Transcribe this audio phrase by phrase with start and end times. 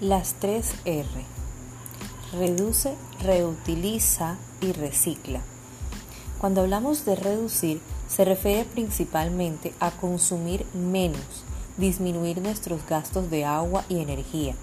[0.00, 1.08] Las tres R.
[2.32, 5.40] Reduce, reutiliza y recicla.
[6.40, 11.42] Cuando hablamos de reducir, se refiere principalmente a consumir menos,
[11.78, 14.54] disminuir nuestros gastos de agua y energía.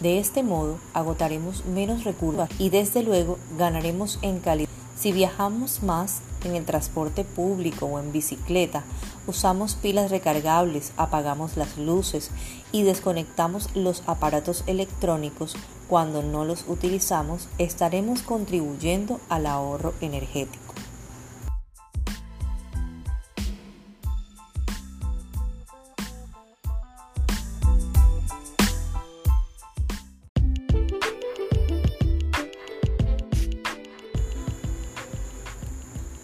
[0.00, 4.81] De este modo, agotaremos menos recursos y desde luego ganaremos en calidad.
[5.02, 8.84] Si viajamos más en el transporte público o en bicicleta,
[9.26, 12.30] usamos pilas recargables, apagamos las luces
[12.70, 15.56] y desconectamos los aparatos electrónicos
[15.88, 20.72] cuando no los utilizamos, estaremos contribuyendo al ahorro energético.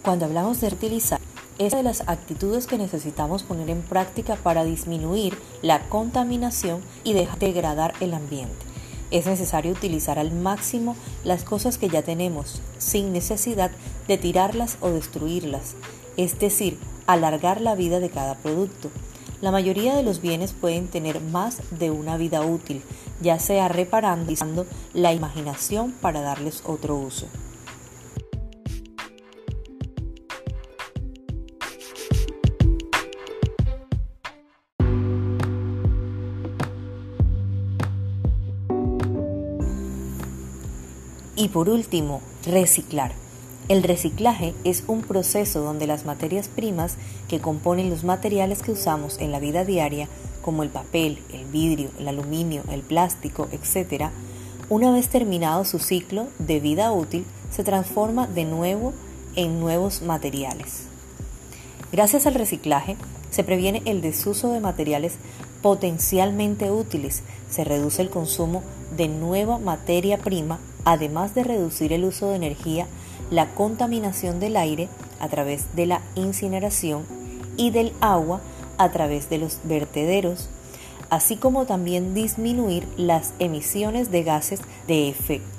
[0.09, 1.21] Cuando hablamos de utilizar,
[1.59, 7.93] es de las actitudes que necesitamos poner en práctica para disminuir la contaminación y degradar
[7.99, 8.65] el ambiente.
[9.11, 13.69] Es necesario utilizar al máximo las cosas que ya tenemos, sin necesidad
[14.07, 15.75] de tirarlas o destruirlas,
[16.17, 18.89] es decir, alargar la vida de cada producto.
[19.41, 22.81] La mayoría de los bienes pueden tener más de una vida útil,
[23.21, 27.27] ya sea reparando la imaginación para darles otro uso.
[41.39, 43.13] Y por último, reciclar.
[43.69, 46.97] El reciclaje es un proceso donde las materias primas
[47.29, 50.09] que componen los materiales que usamos en la vida diaria,
[50.41, 54.09] como el papel, el vidrio, el aluminio, el plástico, etc.,
[54.67, 58.91] una vez terminado su ciclo de vida útil, se transforma de nuevo
[59.37, 60.87] en nuevos materiales.
[61.93, 62.97] Gracias al reciclaje,
[63.31, 65.13] se previene el desuso de materiales
[65.61, 68.61] potencialmente útiles, se reduce el consumo
[68.97, 72.87] de nueva materia prima además de reducir el uso de energía,
[73.29, 74.89] la contaminación del aire
[75.19, 77.05] a través de la incineración
[77.57, 78.41] y del agua
[78.79, 80.49] a través de los vertederos,
[81.11, 85.58] así como también disminuir las emisiones de gases de efecto